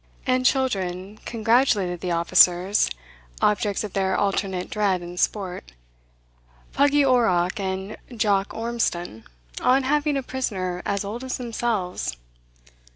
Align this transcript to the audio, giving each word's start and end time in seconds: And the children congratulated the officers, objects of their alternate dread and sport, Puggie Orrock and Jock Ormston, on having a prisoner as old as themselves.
And 0.25 0.41
the 0.41 0.49
children 0.49 1.19
congratulated 1.25 2.01
the 2.01 2.09
officers, 2.11 2.89
objects 3.39 3.83
of 3.83 3.93
their 3.93 4.17
alternate 4.17 4.71
dread 4.71 5.01
and 5.03 5.19
sport, 5.19 5.73
Puggie 6.73 7.05
Orrock 7.05 7.59
and 7.59 7.95
Jock 8.19 8.49
Ormston, 8.51 9.25
on 9.61 9.83
having 9.83 10.17
a 10.17 10.23
prisoner 10.23 10.81
as 10.87 11.05
old 11.05 11.23
as 11.23 11.37
themselves. 11.37 12.17